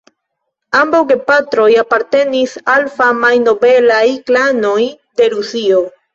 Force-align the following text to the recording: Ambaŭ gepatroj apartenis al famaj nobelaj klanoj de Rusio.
Ambaŭ 0.77 1.01
gepatroj 1.11 1.67
apartenis 1.81 2.57
al 2.77 2.89
famaj 2.97 3.33
nobelaj 3.45 4.01
klanoj 4.33 4.81
de 5.21 5.31
Rusio. 5.37 5.87